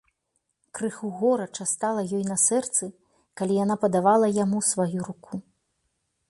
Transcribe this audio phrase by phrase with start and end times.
[0.77, 2.89] Крыху горача стала ёй на сэрцы,
[3.43, 5.33] калі яна падавала яму сваю руку.